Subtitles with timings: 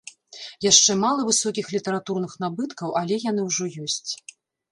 [0.65, 4.11] Яшчэ мала высокіх літаратурных набыткаў, але яны ўжо ёсць.